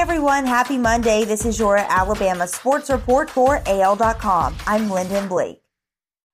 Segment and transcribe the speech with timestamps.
[0.00, 1.26] everyone, happy Monday.
[1.26, 4.56] This is your Alabama Sports Report for AL.com.
[4.66, 5.60] I'm Lyndon Blake.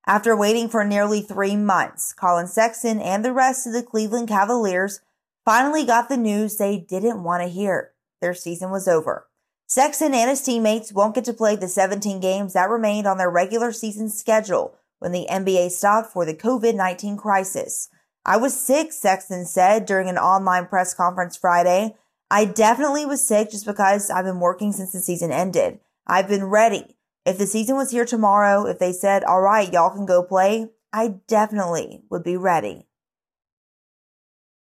[0.07, 5.01] After waiting for nearly three months, Collin Sexton and the rest of the Cleveland Cavaliers
[5.45, 7.91] finally got the news they didn't want to hear.
[8.21, 9.27] Their season was over.
[9.67, 13.29] Sexton and his teammates won't get to play the 17 games that remained on their
[13.29, 17.89] regular season schedule when the NBA stopped for the COVID 19 crisis.
[18.25, 21.96] I was sick, Sexton said during an online press conference Friday.
[22.30, 25.79] I definitely was sick just because I've been working since the season ended.
[26.07, 26.96] I've been ready.
[27.25, 30.68] If the season was here tomorrow, if they said, all right, y'all can go play,
[30.93, 32.86] I definitely would be ready.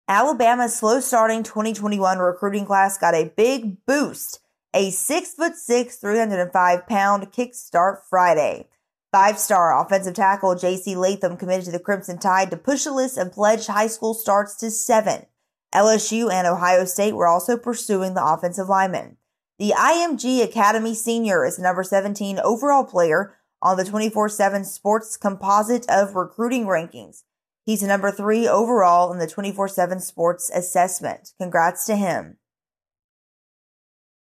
[0.08, 4.40] Alabama's slow starting 2021 recruiting class got a big boost.
[4.74, 8.68] A six foot six, 305 pound kickstart Friday.
[9.12, 10.94] Five star offensive tackle J.C.
[10.94, 14.54] Latham committed to the Crimson Tide to push the list and pledge high school starts
[14.56, 15.26] to seven.
[15.74, 19.16] LSU and Ohio State were also pursuing the offensive lineman.
[19.58, 25.16] The IMG Academy senior is the number 17 overall player on the 24 7 sports
[25.16, 27.24] composite of recruiting rankings.
[27.64, 31.32] He's number three overall in the 24 7 sports assessment.
[31.38, 32.38] Congrats to him.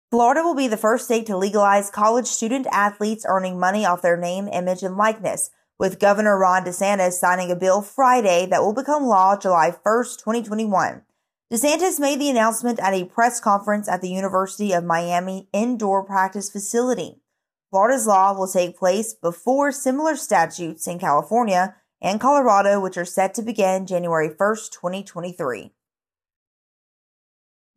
[0.10, 4.18] Florida will be the first state to legalize college student athletes earning money off their
[4.18, 9.04] name, image, and likeness, with Governor Ron DeSantis signing a bill Friday that will become
[9.04, 11.04] law July 1st, 2021.
[11.52, 16.48] DeSantis made the announcement at a press conference at the University of Miami indoor practice
[16.48, 17.24] facility.
[17.72, 23.34] Florida's law will take place before similar statutes in California and Colorado, which are set
[23.34, 25.72] to begin January 1st, 2023.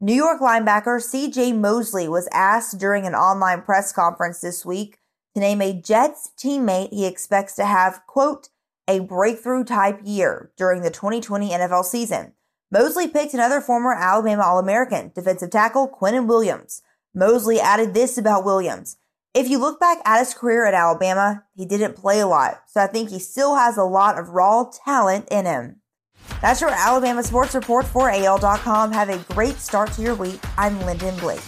[0.03, 4.99] New York linebacker CJ Mosley was asked during an online press conference this week
[5.33, 8.51] to name a Jets teammate he expects to have, quote,
[8.87, 12.35] a breakthrough type year during the 2020 NFL season.
[12.73, 16.81] Mosley picked another former Alabama All American, defensive tackle Quinnen Williams.
[17.15, 18.97] Mosley added this about Williams.
[19.35, 22.81] If you look back at his career at Alabama, he didn't play a lot, so
[22.81, 25.83] I think he still has a lot of raw talent in him.
[26.41, 28.93] That's your Alabama Sports Report for AL.com.
[28.93, 30.41] Have a great start to your week.
[30.57, 31.43] I'm Lyndon Blake.